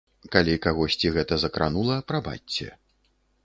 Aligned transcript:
Калі 0.35 0.55
кагосьці 0.63 1.11
гэта 1.19 1.39
закранула, 1.45 2.01
прабачце. 2.13 2.67